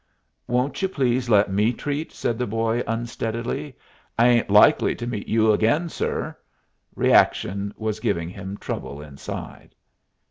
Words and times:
"Won't 0.47 0.81
you 0.81 0.89
please 0.89 1.29
let 1.29 1.51
me 1.51 1.71
treat?" 1.73 2.11
said 2.11 2.39
the 2.39 2.47
boy, 2.47 2.81
unsteadily. 2.87 3.77
"I 4.17 4.29
ain't 4.29 4.49
likely 4.49 4.95
to 4.95 5.05
meet 5.05 5.27
you 5.27 5.51
again, 5.51 5.89
sir." 5.89 6.35
Reaction 6.95 7.71
was 7.77 7.99
giving 7.99 8.29
him 8.29 8.57
trouble 8.57 8.99
inside. 8.99 9.75